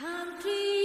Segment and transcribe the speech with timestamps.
[0.00, 0.79] Country.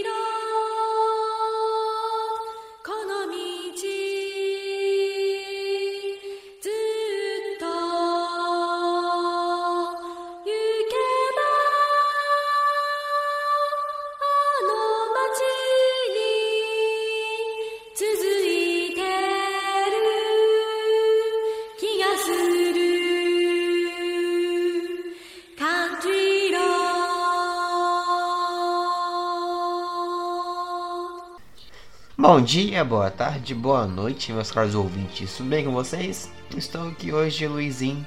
[32.27, 35.37] Bom dia, boa tarde, boa noite, meus caros ouvintes.
[35.37, 36.31] Tudo bem com vocês?
[36.57, 38.03] Estou aqui hoje, Luizinho,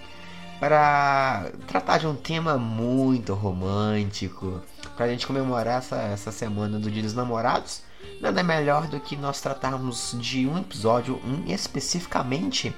[0.59, 4.60] para tratar de um tema muito romântico,
[4.96, 7.82] para a gente comemorar essa, essa semana do Dia dos Namorados.
[8.20, 12.74] Nada melhor do que nós tratarmos de um episódio um, especificamente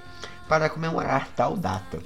[0.46, 2.00] para comemorar tal data.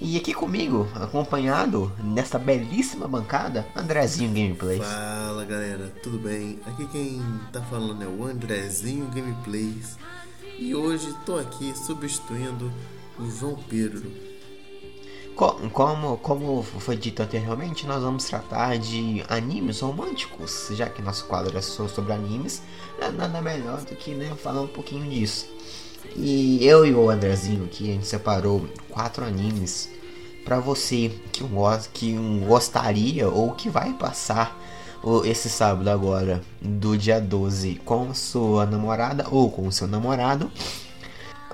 [0.00, 4.82] E aqui comigo, acompanhado nesta belíssima bancada, Andrezinho Gameplays.
[4.82, 6.58] Fala galera, tudo bem?
[6.66, 7.22] Aqui quem
[7.52, 9.96] tá falando é o Andrezinho Gameplays
[10.58, 12.72] e hoje tô aqui substituindo
[13.18, 14.10] o João Pedro.
[15.34, 21.56] Como, como foi dito anteriormente, nós vamos tratar de animes românticos, já que nosso quadro
[21.56, 22.62] é sobre animes,
[22.98, 25.46] nada melhor do que né, falar um pouquinho disso.
[26.16, 29.90] E eu e o Andrezinho aqui, a gente separou quatro animes
[30.44, 31.44] para você que,
[31.92, 34.56] que gostaria ou que vai passar
[35.24, 40.50] esse sábado agora, do dia 12, com sua namorada ou com seu namorado.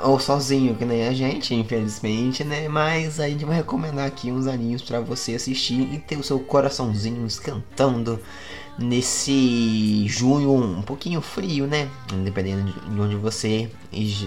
[0.02, 2.66] Ou sozinho, que nem a gente, infelizmente, né?
[2.68, 6.40] Mas a gente vai recomendar aqui uns aninhos para você assistir e ter o seu
[6.40, 8.18] coraçãozinho esquentando
[8.78, 11.88] nesse junho um pouquinho frio, né?
[12.24, 13.70] Dependendo de onde você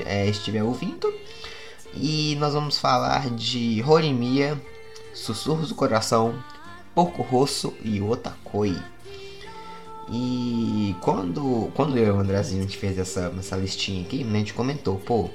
[0.05, 1.11] é, estiver ouvindo.
[1.93, 4.61] E nós vamos falar de Horimiya,
[5.13, 6.35] Sussurros do Coração,
[6.93, 8.77] Porco Rosso e Otakoi.
[10.09, 14.37] E quando, quando eu e o Andrezinho a gente fez essa, essa listinha aqui, a
[14.37, 15.29] gente comentou, pô,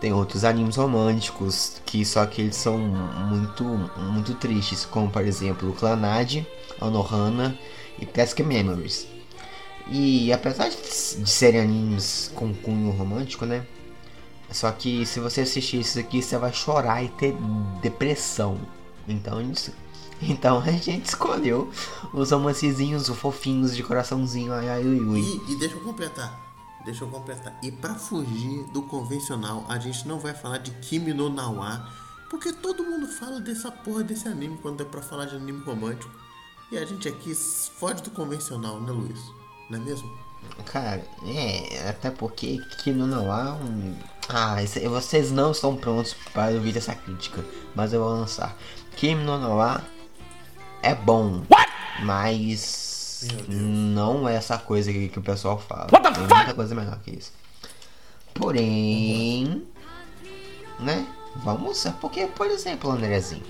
[0.00, 5.72] tem outros animes românticos que só que eles são muito muito tristes, como por exemplo
[5.74, 6.44] Clanad,
[6.80, 7.56] Anohana
[7.98, 9.06] e Classic Memories.
[9.88, 13.64] E apesar de, de serem animes com cunho romântico, né?
[14.50, 17.34] Só que se você assistir isso aqui, você vai chorar e ter
[17.82, 18.58] depressão.
[19.08, 19.72] Então, isso,
[20.30, 21.70] então a gente escolheu
[22.12, 24.52] os romancezinhos fofinhos de coraçãozinho.
[24.52, 25.20] Ai, ai, ui, ui.
[25.20, 26.44] E, e deixa eu completar.
[26.84, 27.56] Deixa eu completar.
[27.62, 31.88] E para fugir do convencional, a gente não vai falar de Kimi no Nawa,
[32.28, 36.12] porque todo mundo fala dessa porra desse anime quando é pra falar de anime romântico.
[36.70, 39.20] E a gente aqui foge do convencional, né, Luiz?
[39.70, 40.10] Não é mesmo?
[40.66, 43.96] Cara, é, até porque Kimi no Nawa um...
[44.28, 44.56] Ah,
[44.90, 48.56] vocês não estão prontos para ouvir essa crítica, mas eu vou lançar.
[48.96, 49.82] Kimi no Nawa
[50.84, 51.72] é bom, What?
[52.02, 55.88] mas não é essa coisa que, que o pessoal fala.
[55.92, 56.34] What the Tem fuck?
[56.34, 57.32] muita coisa melhor que isso.
[58.34, 59.62] Porém,
[60.80, 61.06] né?
[61.36, 63.42] Vamos, porque, por exemplo, Andrezinho,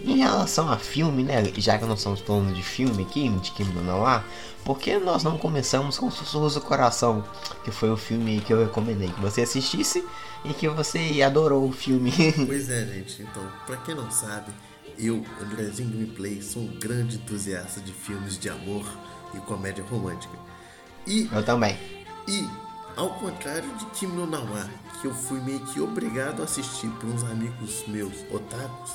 [0.00, 1.44] em relação a filme, né?
[1.56, 4.24] Já que nós estamos falando de filme aqui, de no Nawa,
[4.64, 7.24] por que nós não começamos com Sussurros do Coração,
[7.64, 10.04] que foi o filme que eu recomendei que você assistisse
[10.44, 12.12] e que você adorou o filme?
[12.46, 13.22] Pois é, gente.
[13.22, 14.50] Então, pra quem não sabe,
[14.98, 18.86] eu, Andrezinho Gameplay, sou um grande entusiasta de filmes de amor
[19.34, 20.36] e comédia romântica.
[21.06, 21.76] E eu também.
[22.28, 22.48] E
[22.96, 27.08] ao contrário de Kim no Nawa, que eu fui meio que obrigado a assistir por
[27.08, 28.92] uns amigos meus otakus,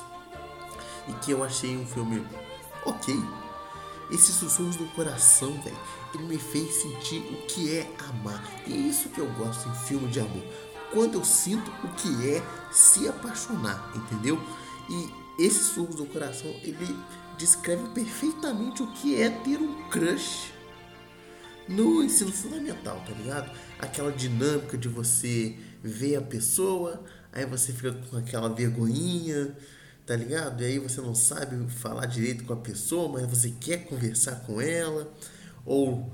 [1.07, 2.25] e que eu achei um filme
[2.85, 3.15] ok,
[4.11, 5.77] esse sussurros do coração, velho,
[6.13, 8.43] ele me fez sentir o que é amar.
[8.65, 10.43] E é isso que eu gosto em filme de amor.
[10.91, 14.41] Quando eu sinto o que é se apaixonar, entendeu?
[14.89, 16.95] E esse sussurros do coração, ele
[17.37, 20.51] descreve perfeitamente o que é ter um crush
[21.67, 23.51] no ensino fundamental, tá ligado?
[23.79, 29.55] Aquela dinâmica de você ver a pessoa, aí você fica com aquela vergonhinha,
[30.05, 30.61] tá ligado?
[30.61, 34.59] E aí você não sabe falar direito com a pessoa, mas você quer conversar com
[34.59, 35.13] ela.
[35.65, 36.11] Ou,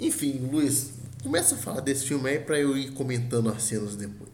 [0.00, 4.33] enfim, Luiz, começa a falar desse filme aí pra eu ir comentando as cenas depois.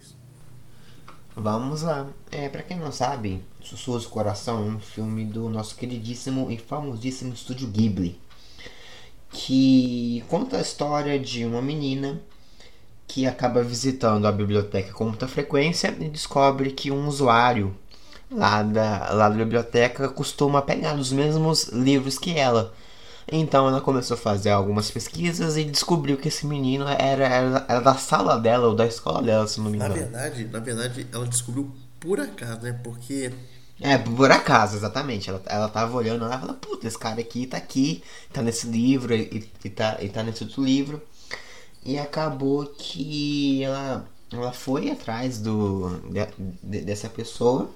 [1.43, 2.07] Vamos lá.
[2.31, 6.59] É, pra quem não sabe, Sussurros do Coração é um filme do nosso queridíssimo e
[6.59, 8.21] famosíssimo estúdio Ghibli.
[9.33, 12.21] Que conta a história de uma menina
[13.09, 17.75] que acaba visitando a biblioteca com muita frequência e descobre que um usuário
[18.31, 22.75] lá da, lá da biblioteca costuma pegar os mesmos livros que ela.
[23.33, 27.81] Então ela começou a fazer algumas pesquisas e descobriu que esse menino era, era, era
[27.81, 29.95] da sala dela ou da escola dela, se não me engano.
[29.95, 32.73] Na verdade, na verdade, ela descobriu por acaso, né?
[32.83, 33.33] Porque
[33.81, 35.31] É, por acaso, exatamente.
[35.31, 38.67] Ela, ela tava olhando lá e falou, puta, esse cara aqui tá aqui, tá nesse
[38.67, 41.01] livro e, e, tá, e tá nesse outro livro.
[41.85, 46.27] E acabou que ela, ela foi atrás do, de,
[46.63, 47.71] de, dessa pessoa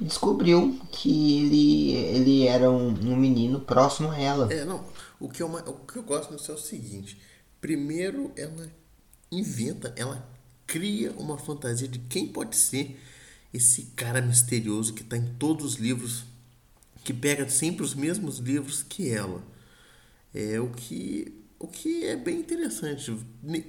[0.00, 4.52] descobriu que ele, ele era um, um menino próximo a ela.
[4.52, 4.84] É, não.
[5.20, 7.18] O que, eu, o que eu gosto disso é o seguinte.
[7.60, 8.70] Primeiro, ela
[9.30, 10.28] inventa, ela
[10.66, 13.00] cria uma fantasia de quem pode ser
[13.52, 16.24] esse cara misterioso que está em todos os livros,
[17.04, 19.42] que pega sempre os mesmos livros que ela.
[20.34, 23.16] É o que, o que é bem interessante.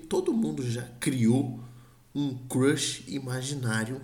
[0.09, 1.63] Todo mundo já criou
[2.13, 4.01] um crush imaginário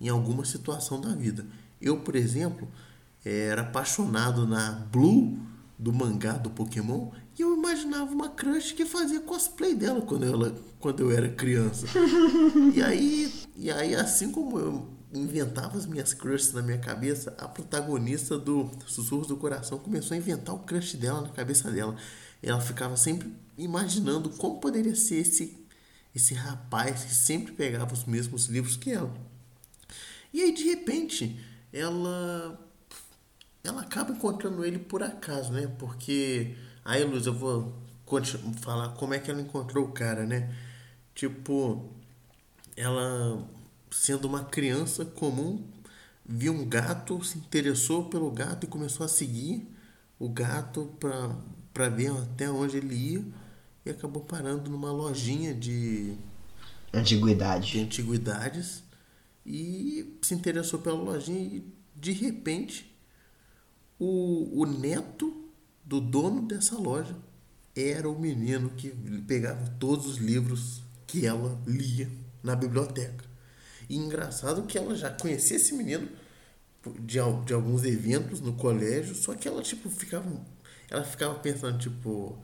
[0.00, 1.46] em alguma situação da vida.
[1.80, 2.68] Eu, por exemplo,
[3.24, 5.38] era apaixonado na Blue
[5.78, 10.54] do mangá do Pokémon e eu imaginava uma crush que fazia cosplay dela quando, ela,
[10.78, 11.86] quando eu era criança.
[12.74, 17.48] e aí, e aí assim como eu inventava as minhas crushes na minha cabeça, a
[17.48, 21.96] protagonista do Sussurros do Coração começou a inventar o crush dela na cabeça dela.
[22.42, 25.58] Ela ficava sempre imaginando como poderia ser esse,
[26.14, 29.12] esse rapaz que sempre pegava os mesmos livros que ela.
[30.32, 31.38] E aí, de repente,
[31.72, 32.58] ela
[33.62, 35.66] ela acaba encontrando ele por acaso, né?
[35.78, 37.74] Porque aí, Luz, eu vou
[38.62, 40.54] falar como é que ela encontrou o cara, né?
[41.14, 41.84] Tipo,
[42.76, 43.46] ela
[43.90, 45.64] sendo uma criança comum,
[46.24, 49.68] viu um gato, se interessou pelo gato e começou a seguir
[50.18, 50.92] o gato
[51.72, 53.24] para ver até onde ele ia
[53.84, 56.16] e acabou parando numa lojinha de
[56.92, 57.72] antiguidade.
[57.72, 58.82] de antiguidades
[59.44, 62.94] e se interessou pela lojinha e de repente
[63.98, 65.50] o, o neto
[65.84, 67.16] do dono dessa loja
[67.74, 68.90] era o menino que
[69.26, 72.10] pegava todos os livros que ela lia
[72.42, 73.24] na biblioteca.
[73.88, 76.08] E engraçado que ela já conhecia esse menino
[77.00, 80.30] de, de alguns eventos no colégio, só que ela, tipo, ficava.
[80.88, 82.38] Ela ficava pensando, tipo.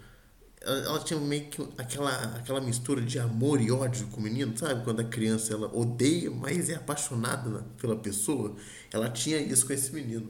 [0.66, 4.82] Ela, tinha meio que aquela, aquela mistura de amor e ódio com o menino, sabe?
[4.82, 8.54] Quando a criança ela odeia, mas é apaixonada pela pessoa.
[8.92, 10.28] Ela tinha isso com esse menino.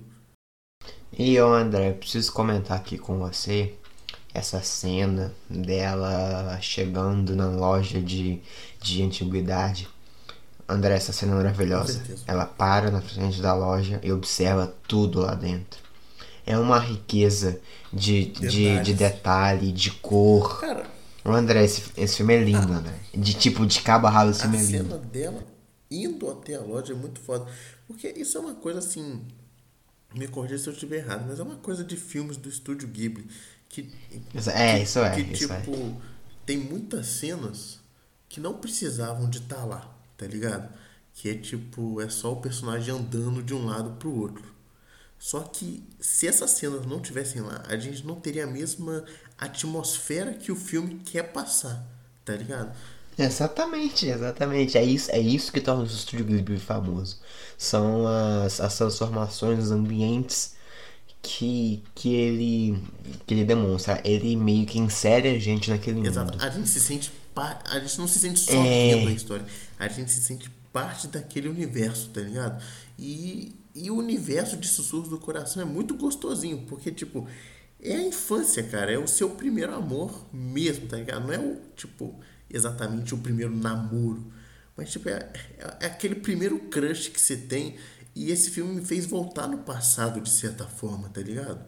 [1.19, 3.75] E eu, André, preciso comentar aqui com você
[4.35, 8.43] essa cena dela chegando na loja de,
[8.79, 9.89] de antiguidade
[10.69, 12.03] André, essa cena é maravilhosa.
[12.27, 15.86] Ela para na frente da loja e observa tudo lá dentro.
[16.47, 17.61] É uma riqueza
[17.93, 20.61] de, de, de detalhe, de cor.
[20.61, 20.87] Cara,
[21.25, 22.95] o André, esse, esse filme é lindo, a, André.
[23.13, 24.95] De tipo, de cabo a ralo, esse filme é lindo.
[24.95, 25.45] A cena dela
[25.91, 27.47] indo até a loja é muito foda.
[27.87, 29.23] Porque isso é uma coisa assim.
[30.15, 33.27] Me corrija se eu estiver errado, mas é uma coisa de filmes do estúdio Ghibli.
[33.69, 33.93] Que,
[34.55, 35.15] é, isso é.
[35.15, 35.93] Que, isso tipo, é.
[36.47, 37.81] tem muitas cenas
[38.29, 40.69] que não precisavam de estar tá lá tá ligado?
[41.15, 44.56] Que é tipo, é só o personagem andando de um lado pro outro.
[45.19, 49.05] Só que se essas cenas não tivessem lá, a gente não teria a mesma
[49.39, 51.85] atmosfera que o filme quer passar,
[52.25, 52.77] tá ligado?
[53.19, 54.77] Exatamente, exatamente.
[54.77, 57.19] É isso, é isso que torna o Estúdio Ghibli famoso.
[57.57, 60.55] São as, as transformações dos ambientes
[61.23, 62.83] que, que ele
[63.27, 64.01] que ele demonstra.
[64.05, 66.33] Ele meio que insere a gente naquele Exato.
[66.33, 66.45] mundo.
[66.45, 67.11] A gente se sente
[67.65, 68.95] a gente não se sente só é...
[68.95, 69.45] vendo a história,
[69.79, 72.63] a gente se sente parte daquele universo, tá ligado?
[72.99, 77.29] E, e o universo de Sussurros do Coração é muito gostosinho, porque, tipo,
[77.79, 81.27] é a infância, cara, é o seu primeiro amor mesmo, tá ligado?
[81.27, 82.19] Não é o, tipo,
[82.51, 84.33] exatamente o primeiro namoro,
[84.75, 87.77] mas, tipo, é, é, é aquele primeiro crush que você tem,
[88.15, 91.63] e esse filme me fez voltar no passado, de certa forma, tá ligado?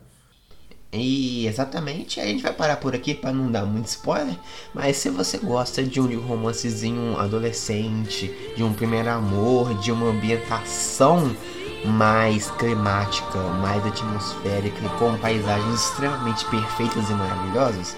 [0.90, 4.38] E exatamente, a gente vai parar por aqui para não dar muito spoiler,
[4.72, 11.36] mas se você gosta de um romancezinho adolescente, de um primeiro amor, de uma ambientação
[11.84, 17.96] mais climática, mais atmosférica, com paisagens extremamente perfeitas e maravilhosas,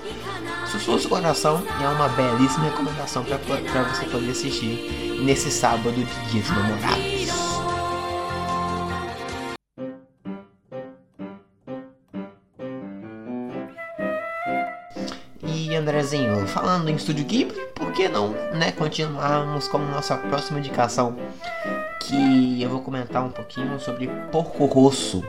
[0.71, 6.41] Sussurros do Coração é uma belíssima recomendação para você poder assistir nesse sábado de Dia
[6.41, 7.21] dos Namorados.
[15.81, 21.17] Andrezinho, falando em Estúdio Ghibli, por que não, né, continuarmos com nossa próxima indicação,
[22.01, 25.25] que eu vou comentar um pouquinho sobre Porco Rosso.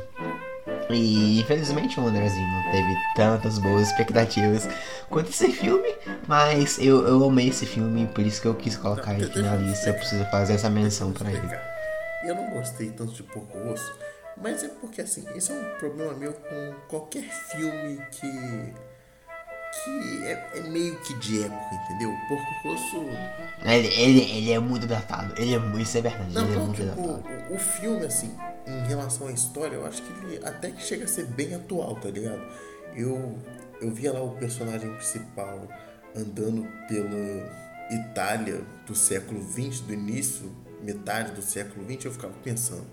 [0.88, 4.70] E infelizmente o Andrezinho não teve tantas boas expectativas
[5.10, 5.89] quanto esse filme,
[6.27, 9.56] mas eu, eu amei esse filme, por isso que eu quis colocar ele aqui na
[9.56, 11.58] lista, eu preciso fazer essa menção para ele.
[12.24, 13.91] Eu não gostei tanto de Porco Rosso,
[14.38, 18.91] mas é porque assim, esse é um problema meu com qualquer filme que
[19.72, 22.13] que é, é, meio que de época, entendeu?
[22.28, 23.06] Porco Rosso.
[23.63, 25.34] Ele, ele, ele é muito datado.
[25.38, 25.82] Ele é muito.
[25.82, 26.34] Isso é verdade.
[26.34, 27.24] Não, ele não, é muito tipo, datado.
[27.50, 28.36] O, o filme, assim,
[28.68, 31.96] em relação à história, eu acho que ele até que chega a ser bem atual,
[31.96, 32.42] tá ligado?
[32.96, 33.38] Eu,
[33.82, 35.68] eu via lá o personagem principal
[36.16, 37.50] andando pela
[37.90, 40.51] Itália do século XX, do início,
[40.82, 42.86] metade do século XX, eu ficava pensando,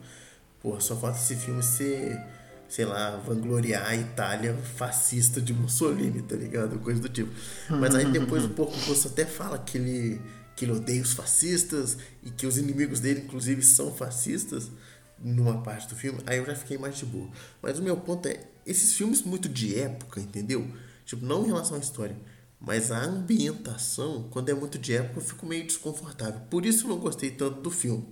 [0.60, 2.20] porra, só falta esse filme ser,
[2.68, 6.78] sei lá, vangloriar a Itália fascista de Mussolini, tá ligado?
[6.78, 7.30] Coisa do tipo.
[7.70, 10.20] Mas aí depois um pouco você até fala que ele,
[10.54, 14.70] que ele odeia os fascistas e que os inimigos dele, inclusive, são fascistas
[15.18, 17.28] numa parte do filme, aí eu já fiquei mais de boa.
[17.60, 20.70] Mas o meu ponto é, esses filmes muito de época, entendeu?
[21.04, 22.16] Tipo, não em relação à história,
[22.60, 26.40] mas a ambientação, quando é muito de época, eu fico meio desconfortável.
[26.50, 28.06] Por isso eu não gostei tanto do filme.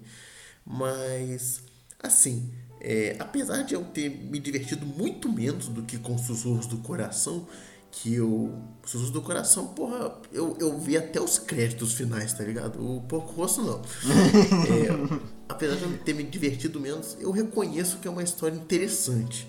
[0.64, 1.62] Mas,
[2.00, 6.78] assim, é, apesar de eu ter me divertido muito menos do que com Sussurros do
[6.78, 7.46] Coração,
[7.90, 8.54] que eu.
[8.84, 12.78] Sussurros do Coração, porra, eu, eu vi até os créditos finais, tá ligado?
[12.78, 13.80] O Porco Rosso não.
[13.80, 19.48] é, apesar de eu ter me divertido menos, eu reconheço que é uma história interessante.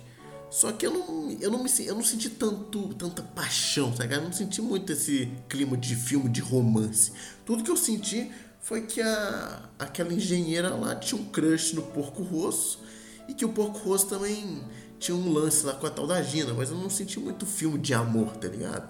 [0.50, 4.15] Só que eu não, eu não, me, eu não senti tanto, tanta paixão, sabe?
[4.15, 7.12] Eu não senti muito esse clima de filme, de romance.
[7.46, 8.31] Tudo que eu senti
[8.62, 12.87] foi que a, aquela engenheira lá tinha um crush no Porco Rosso
[13.27, 14.62] e que o Porco Rosso também
[15.00, 17.77] tinha um lance lá com a tal da Gina, mas eu não senti muito filme
[17.77, 18.89] de amor, tá ligado?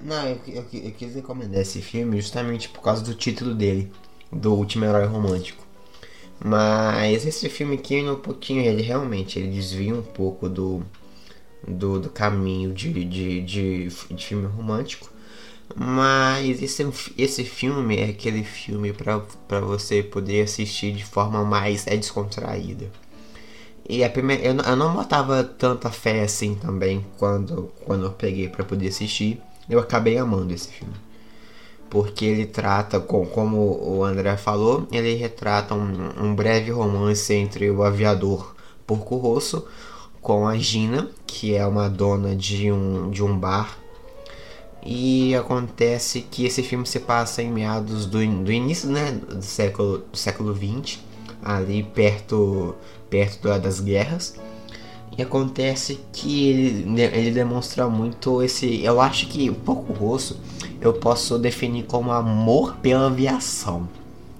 [0.00, 3.92] Não, eu, eu, eu quis recomendar esse filme justamente por causa do título dele,
[4.32, 5.62] do Último Herói Romântico.
[6.44, 10.82] Mas esse filme aqui, um pouquinho, ele realmente ele desvia um pouco do,
[11.66, 15.11] do, do caminho de, de, de, de, filme romântico.
[15.74, 16.86] Mas esse,
[17.16, 22.90] esse filme é aquele filme para você poder assistir de forma mais é, descontraída.
[23.88, 28.48] E a primeira, eu, eu não botava tanta fé assim também quando, quando eu peguei
[28.48, 29.40] para poder assistir.
[29.68, 30.94] Eu acabei amando esse filme
[31.92, 37.70] porque ele trata, com, como o André falou, ele retrata um, um breve romance entre
[37.70, 38.54] o aviador
[38.86, 39.66] Porco Rosso
[40.22, 43.76] com a Gina, que é uma dona de um, de um bar.
[44.84, 49.98] E acontece que esse filme se passa em meados do, do início né, do século
[50.10, 51.00] do século 20,
[51.42, 52.74] ali perto
[53.08, 54.34] perto das guerras.
[55.16, 58.82] E acontece que ele, ele demonstra muito esse.
[58.82, 60.40] Eu acho que o Porco Rosso
[60.80, 63.88] eu posso definir como amor pela aviação,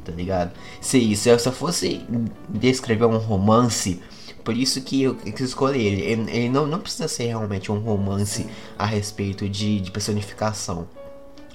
[0.04, 0.52] tá ligado?
[0.80, 2.00] Se, se eu só fosse
[2.48, 4.00] descrever um romance,
[4.44, 6.02] por isso que eu quis escolher ele.
[6.02, 8.46] Ele, ele não, não precisa ser realmente um romance
[8.78, 10.88] a respeito de, de personificação.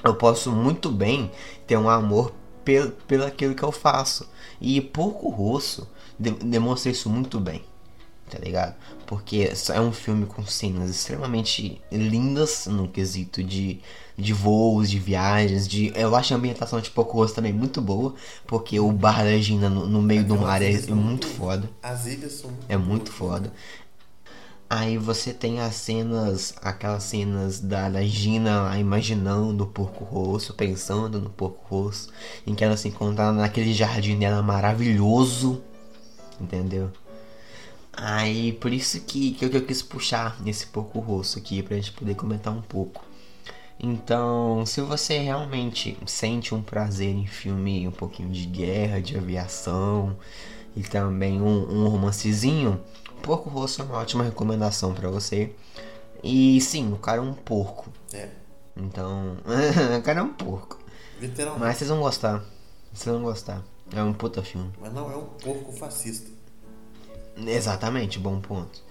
[0.03, 1.31] Eu posso muito bem
[1.65, 4.29] ter um amor pelo, pelo aquilo que eu faço.
[4.59, 5.87] E Porco Rosso
[6.19, 7.63] de, demonstra isso muito bem
[8.29, 8.75] tá ligado?
[9.05, 13.79] Porque é um filme com cenas extremamente lindas no quesito de,
[14.17, 15.91] de voos, de viagens, de.
[15.95, 18.13] Eu acho a ambientação de Poco Rosso também muito boa,
[18.45, 21.69] porque o bar da Gina no, no meio do mar é, é muito foda.
[21.81, 23.51] As ilhas são muito É muito foda.
[24.69, 30.53] Aí você tem as cenas, aquelas cenas da, da Gina lá imaginando o porco rosso,
[30.53, 32.09] pensando no porco rosso,
[32.45, 35.61] em que ela se encontra naquele jardim dela maravilhoso,
[36.41, 36.91] entendeu?
[37.99, 41.75] Aí por isso que, que, eu, que eu quis puxar esse pouco rosto aqui pra
[41.75, 43.03] gente poder comentar um pouco.
[43.79, 50.15] Então, se você realmente sente um prazer em filme um pouquinho de guerra, de aviação
[50.75, 52.79] e também um, um romancezinho,
[53.21, 55.53] Porco Rosso é uma ótima recomendação para você.
[56.23, 57.91] E sim, o cara é um porco.
[58.13, 58.29] É.
[58.75, 59.37] Então,
[59.97, 60.79] o cara é um porco.
[61.19, 61.65] Literalmente.
[61.65, 62.43] Mas vocês vão gostar.
[62.93, 63.63] Vocês vão gostar.
[63.91, 64.71] É um puta filme.
[64.79, 66.36] Mas não é um porco fascista.
[67.45, 68.81] Exatamente, bom ponto.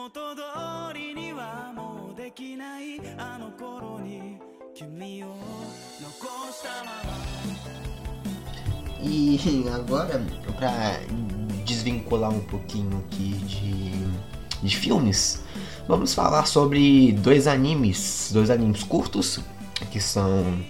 [0.00, 0.42] 元通
[0.94, 4.38] りにはもうできないあの頃に
[4.74, 5.28] 君を
[6.00, 7.46] 残したまま
[9.02, 9.38] E
[9.72, 10.20] agora,
[10.58, 11.00] para
[11.64, 15.44] desvincular um pouquinho aqui de, de filmes,
[15.86, 19.38] vamos falar sobre dois animes, dois animes curtos,
[19.92, 20.64] que são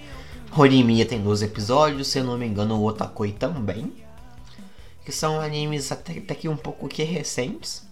[0.54, 3.92] Horimiya tem 12 episódios, se eu não me engano o Otakoi também,
[5.04, 7.86] que são animes até, até que um pouco que recentes.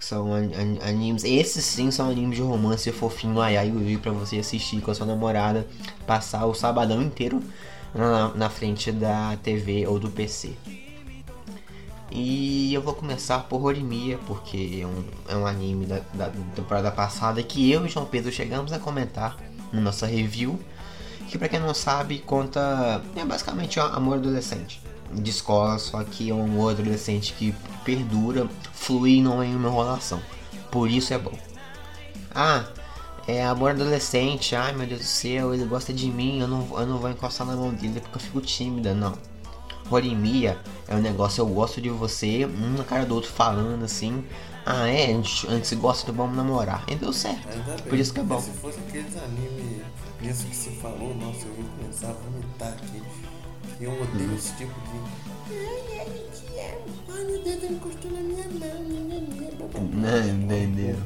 [0.00, 4.10] são an, an, animes, esses sim são animes de romance fofinho ai ai ui pra
[4.10, 5.66] você assistir com a sua namorada,
[6.06, 7.42] passar o sabadão inteiro
[7.94, 10.56] na, na frente da TV ou do PC.
[12.10, 16.90] E eu vou começar por Horimiya, porque é um, é um anime da, da temporada
[16.90, 19.36] passada que eu e João Pedro chegamos a comentar
[19.72, 20.58] na nossa review.
[21.28, 23.00] Que pra quem não sabe, conta.
[23.14, 24.82] É basicamente um amor adolescente.
[25.12, 29.68] De escola, só que é um amor adolescente que perdura, flui e não é uma
[29.68, 30.20] enrolação.
[30.70, 31.36] Por isso é bom.
[32.34, 32.64] Ah,
[33.26, 36.86] é amor adolescente, ai meu Deus do céu, ele gosta de mim, eu não, eu
[36.86, 39.16] não vou encostar na mão dele porque eu fico tímida, não.
[39.88, 44.24] Rolimia é um negócio, eu gosto de você, um na cara do outro falando assim,
[44.64, 46.84] ah é, antes, antes gosta, então vamos namorar.
[46.88, 47.48] E deu certo.
[47.88, 48.40] Por isso que é bom.
[48.40, 49.82] Se fosse aqueles animes,
[50.22, 53.02] isso que se falou, nossa, eu ia começar a vomitar aqui.
[53.80, 55.29] Eu odeio esse tipo de.
[55.50, 56.46] Ai, ele te
[59.68, 59.90] meu.
[59.92, 60.96] Não, entendeu?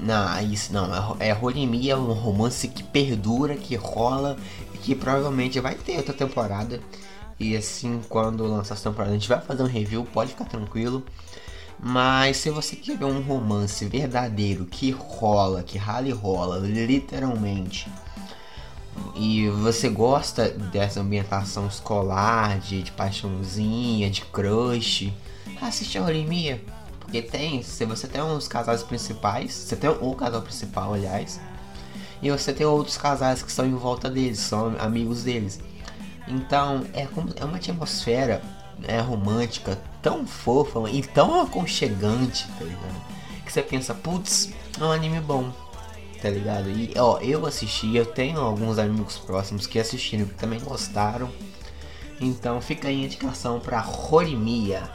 [0.00, 1.16] Não, isso não.
[1.18, 4.36] É, é Horimiya, é um romance que perdura, que rola
[4.74, 6.80] e que provavelmente vai ter outra temporada.
[7.38, 11.04] E assim, quando lançar essa temporada, a gente vai fazer um review, pode ficar tranquilo.
[11.78, 17.90] Mas se você quer ver um romance verdadeiro que rola, que rala e rola, literalmente,
[19.14, 25.12] e você gosta dessa ambientação escolar, de, de paixãozinha, de crush,
[25.60, 26.60] assiste a Horimiya.
[27.00, 31.40] Porque tem, se você tem uns casais principais, você tem o casal principal, aliás,
[32.20, 35.60] e você tem outros casais que estão em volta deles, são amigos deles.
[36.26, 38.42] Então é, é uma atmosfera
[38.82, 43.06] é, romântica tão fofa e tão aconchegante, tá ligado?
[43.44, 45.52] Que você pensa, putz, é um anime bom,
[46.20, 46.70] tá ligado?
[46.70, 51.30] E ó, eu assisti, eu tenho alguns amigos próximos que assistiram que também gostaram.
[52.20, 54.90] Então fica aí a indicação pra Horimiya.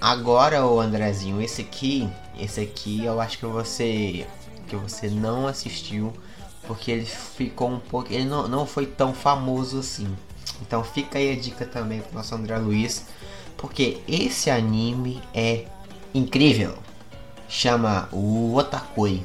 [0.00, 2.08] Agora, o Andrezinho, esse aqui,
[2.38, 4.26] esse aqui eu acho que você
[4.68, 6.12] que você não assistiu
[6.66, 10.14] porque ele ficou um pouco, ele não, não foi tão famoso assim.
[10.60, 13.06] Então fica aí a dica também pro nosso André Luiz,
[13.56, 15.64] porque esse anime é
[16.14, 16.76] incrível.
[17.48, 19.24] Chama o Otakoi.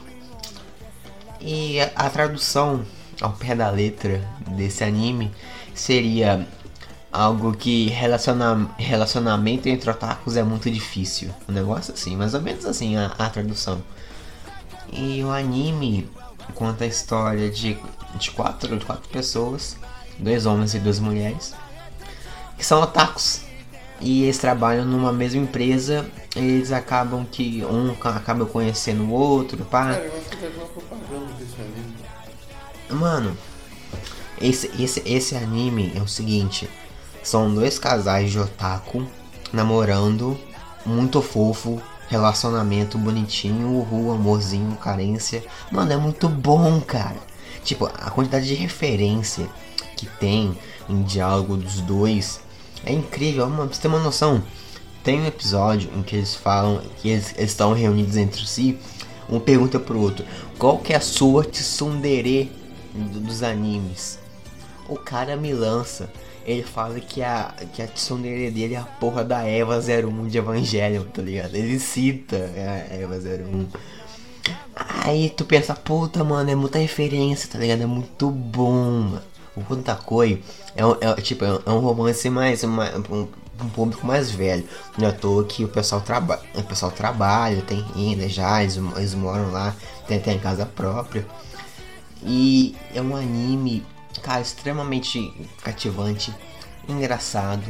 [1.42, 2.86] E a, a tradução
[3.22, 5.30] ao pé da letra desse anime
[5.74, 6.48] seria
[7.14, 11.30] algo que relaciona, relacionamento entre otakus é muito difícil.
[11.48, 13.84] Um negócio assim, mais ou menos assim a, a tradução.
[14.92, 16.10] E o anime
[16.56, 17.78] conta a história de,
[18.16, 19.78] de, quatro, de quatro pessoas,
[20.18, 21.54] dois homens e duas mulheres,
[22.58, 23.42] que são otakus.
[24.02, 29.98] E eles trabalham numa mesma empresa, eles acabam que um acaba conhecendo o outro, pá.
[32.90, 33.38] Mano,
[34.42, 36.70] esse, esse, esse anime é o seguinte,
[37.24, 39.06] são dois casais de otaku
[39.52, 40.38] namorando,
[40.86, 45.44] muito fofo, relacionamento bonitinho, uhul, amorzinho, carência.
[45.72, 47.18] Mano, é muito bom, cara.
[47.64, 49.48] Tipo, a quantidade de referência
[49.96, 50.58] que tem
[50.90, 52.42] em diálogo dos dois
[52.86, 53.50] é incrível.
[53.50, 54.44] Pra você ter uma noção,
[55.04, 58.78] tem um episódio em que eles falam que eles, estão reunidos entre si.
[59.30, 60.26] Um pergunta pro outro:
[60.58, 62.52] Qual que é a sua tsundere
[62.94, 64.20] dos animes?
[64.90, 66.12] O cara me lança
[66.46, 70.38] ele fala que a, que a tsunere dele é a porra da Eva 01 de
[70.38, 71.56] Evangelho, tá ligado?
[71.56, 73.68] Ele cita a Eva 01.
[75.06, 77.82] Aí tu pensa, puta, mano, é muita referência, tá ligado?
[77.82, 79.22] É muito bom, mano.
[79.56, 80.42] O Kontakoi
[80.76, 83.28] é, um, é, tipo, é um romance mais, mais um,
[83.62, 84.68] um, público mais velho.
[84.98, 88.78] Não é à toa que o pessoal, traba o pessoal trabalha, tem renda já, eles,
[88.98, 89.76] eles moram lá,
[90.08, 91.26] tem até em casa própria.
[92.24, 93.86] E é um anime
[94.22, 96.34] Cara, extremamente cativante,
[96.88, 97.64] engraçado,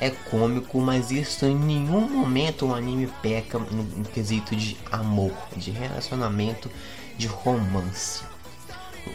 [0.00, 5.70] é cômico, mas isso em nenhum momento o anime peca no, quesito de amor, de
[5.70, 6.70] relacionamento,
[7.16, 8.24] de romance.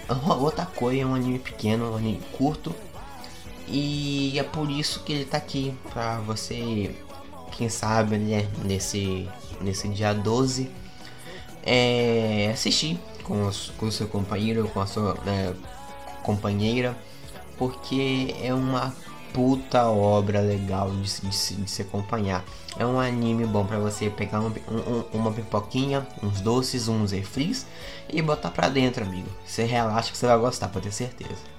[0.10, 2.74] O Otakoi é um anime pequeno, um anime curto,
[3.68, 6.96] e é por isso que ele tá aqui, pra você,
[7.52, 9.28] quem sabe, né, nesse,
[9.60, 10.70] nesse dia 12,
[11.64, 15.54] é, assistir com, com o seu companheiro, com a sua é,
[16.28, 16.96] companheira,
[17.58, 18.94] porque é uma
[19.34, 22.44] puta obra legal de, de, de se acompanhar.
[22.78, 27.66] É um anime bom para você pegar um, um, uma pipoquinha, uns doces, uns refris
[28.10, 29.30] e botar pra dentro, amigo.
[29.46, 31.57] Você relaxa que você vai gostar, pode ter certeza.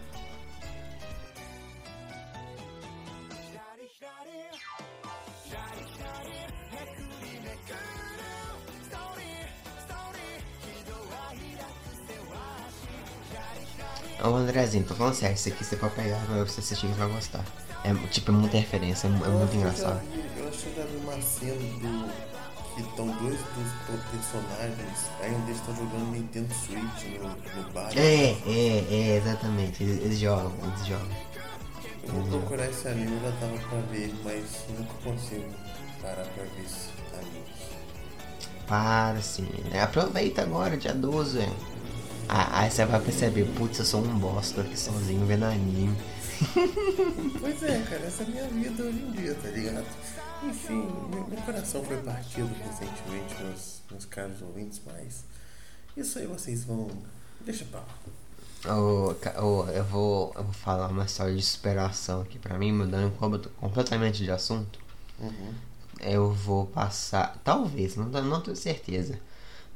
[14.22, 16.98] Ô Andrezinho, tô falando sério, isso aqui você pode pegar pra você assistir que você
[16.98, 17.44] vai gostar.
[17.84, 20.02] É tipo, é muita referência, é, é Eu muito eu já engraçado.
[20.36, 22.38] Eu acho que eu já vi uma cena do.
[22.74, 25.10] Que estão dois dos personagens.
[25.20, 27.90] Aí um deles tá jogando Nintendo Switch no, no bar.
[27.96, 29.82] É, é, é, exatamente.
[29.82, 31.08] Eles, eles jogam, eles jogam.
[32.04, 35.44] Eu vou procurar esse anime, já tava pra ver, mas nunca consigo
[36.00, 37.44] parar pra ver esse anime.
[38.66, 39.82] Para sim, né?
[39.82, 41.52] Aproveita agora, dia 12, velho.
[42.28, 45.96] Ah, aí você vai perceber, putz, eu sou um bosta aqui sozinho vendo anime.
[47.40, 49.86] Pois é, cara, essa é a minha vida hoje em dia, tá ligado?
[50.44, 55.24] Enfim, meu, meu coração foi partido recentemente, meus, meus caros ouvintes, mas
[55.96, 56.88] isso aí vocês vão.
[57.40, 58.76] Deixa pra lá.
[58.76, 62.72] Ô, ca- ô, eu, vou, eu vou falar uma história de superação aqui pra mim,
[62.72, 64.78] mudando com- completamente de assunto.
[65.18, 65.54] Uhum.
[66.00, 69.18] Eu vou passar, talvez, não, não tenho certeza.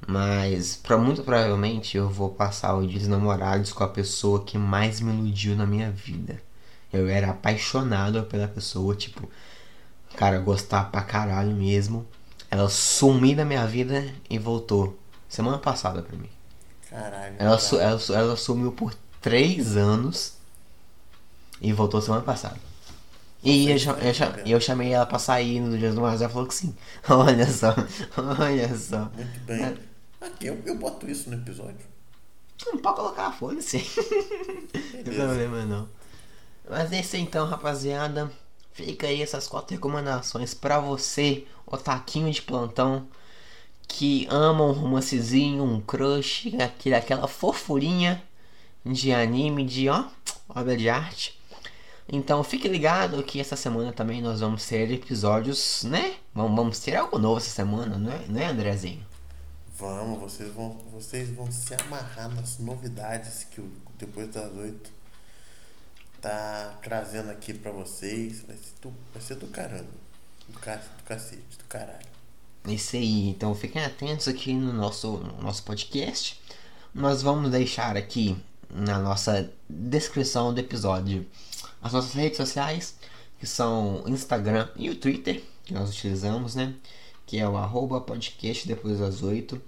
[0.06, 4.58] Mas, pra, muito provavelmente, eu vou passar o dia dos namorados com a pessoa que
[4.58, 6.42] mais me iludiu na minha vida.
[6.92, 9.28] Eu era apaixonado pela pessoa, tipo,
[10.16, 12.06] cara, gostar pra caralho mesmo.
[12.50, 16.30] Ela sumiu da minha vida e voltou semana passada pra mim.
[16.88, 17.36] Caralho.
[17.38, 20.34] Ela, su- ela, su- ela sumiu por três anos
[21.60, 22.58] e voltou semana passada.
[23.44, 24.12] E eu, eu,
[24.54, 26.74] eu chamei ela pra sair no dia do namorados ela falou que sim.
[27.08, 27.74] Olha só,
[28.40, 29.10] olha só.
[29.14, 29.91] Muito bem.
[30.22, 31.84] Aqui, eu, eu boto isso no episódio.
[32.66, 33.78] Não pode colocar, foda-se.
[34.94, 35.88] Não tem problema não.
[36.68, 38.30] Mas é isso então, rapaziada.
[38.72, 43.06] Fica aí essas quatro recomendações pra você, otaquinho de plantão,
[43.86, 48.22] que ama um romancezinho, um crush, aquele, aquela fofurinha
[48.86, 50.04] de anime, de ó,
[50.48, 51.38] obra de arte.
[52.08, 56.14] Então fique ligado que essa semana também nós vamos ter episódios, né?
[56.32, 59.11] Vamos, vamos ter algo novo essa semana, não é, não é Andrezinho?
[59.82, 63.68] Vamos, vocês vão, vocês vão se amarrar nas novidades que o
[63.98, 64.92] Depois das Oito
[66.20, 68.42] tá trazendo aqui pra vocês.
[68.46, 69.90] Vai ser do, vai ser do caramba.
[70.48, 72.06] Do, ca, do cacete, do caralho.
[72.68, 76.40] Isso aí, então fiquem atentos aqui no nosso, no nosso podcast.
[76.94, 78.40] Nós vamos deixar aqui
[78.70, 81.26] na nossa descrição do episódio
[81.82, 82.94] as nossas redes sociais,
[83.40, 86.72] que são Instagram e o Twitter, que nós utilizamos, né?
[87.26, 89.60] Que é o arroba podcast depois das oito.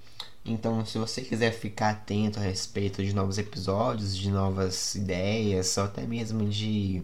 [0.44, 5.84] Então, se você quiser ficar atento a respeito de novos episódios, de novas ideias, ou
[5.84, 7.02] até mesmo de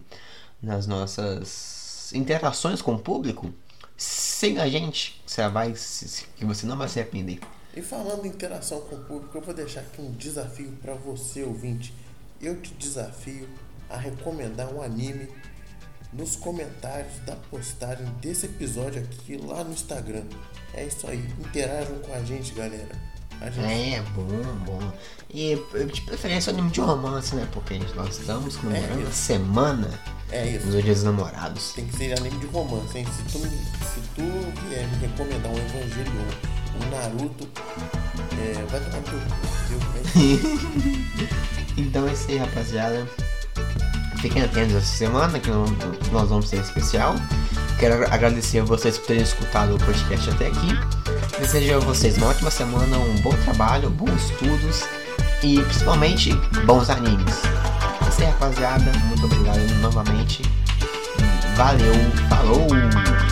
[0.61, 3.51] nas nossas interações com o público,
[3.97, 5.73] siga a gente, você vai,
[6.35, 7.39] que você não vai se arrepender.
[7.75, 11.43] E falando em interação com o público, eu vou deixar aqui um desafio pra você,
[11.43, 11.93] ouvinte.
[12.39, 13.47] Eu te desafio
[13.89, 15.27] a recomendar um anime
[16.13, 20.23] nos comentários da postagem desse episódio aqui lá no Instagram.
[20.73, 23.11] É isso aí, interajam com a gente, galera.
[23.41, 24.25] A gente É, bom,
[24.65, 24.93] bom.
[25.33, 27.47] E eu de preferência anime de romance, né?
[27.51, 29.99] Porque nós estamos comemorando É a semana
[30.31, 30.67] É isso.
[30.67, 31.73] dos dias dos namorados.
[31.73, 33.05] Tem que ser anime de romance, hein?
[33.05, 34.21] Se tu, se tu
[34.69, 36.27] vier me recomendar um Evangelion,
[36.75, 37.49] um Naruto,
[38.39, 39.79] é, vai tomar teu cu, viu?
[41.77, 43.07] É Então é isso aí, rapaziada.
[44.21, 45.49] Fiquem atentos essa semana que
[46.11, 47.15] nós vamos ter especial.
[47.79, 50.67] Quero agradecer a vocês por terem escutado o podcast até aqui.
[51.39, 54.83] Desejo a vocês uma ótima semana, um bom trabalho, bons estudos
[55.41, 56.33] e principalmente
[56.65, 57.41] bons animes.
[58.21, 58.91] Aí, rapaziada.
[59.07, 60.43] Muito obrigado novamente.
[61.55, 61.93] Valeu,
[62.29, 63.30] falou!